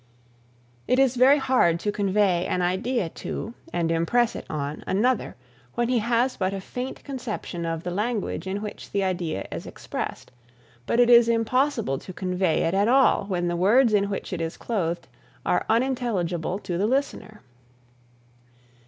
It 0.87 0.97
is 0.97 1.15
very 1.15 1.37
hard 1.37 1.79
to 1.81 1.91
convey 1.91 2.47
an 2.47 2.63
idea 2.63 3.07
to, 3.07 3.53
and 3.71 3.91
impress 3.91 4.35
it 4.35 4.47
on, 4.49 4.83
another 4.87 5.35
when 5.75 5.89
he 5.89 5.99
has 5.99 6.37
but 6.37 6.55
a 6.55 6.59
faint 6.59 7.03
conception 7.03 7.67
of 7.67 7.83
the 7.83 7.91
language 7.91 8.47
in 8.47 8.63
which 8.63 8.89
the 8.91 9.03
idea 9.03 9.47
is 9.51 9.67
expressed; 9.67 10.31
but 10.87 10.99
it 10.99 11.11
is 11.11 11.29
impossible 11.29 11.99
to 11.99 12.13
convey 12.13 12.63
it 12.63 12.73
at 12.73 12.87
all 12.87 13.25
when 13.25 13.47
the 13.47 13.55
words 13.55 13.93
in 13.93 14.09
which 14.09 14.33
it 14.33 14.41
is 14.41 14.57
clothed 14.57 15.07
are 15.45 15.67
unintelligible 15.69 16.57
to 16.57 16.79
the 16.79 16.87
listener. 16.87 17.41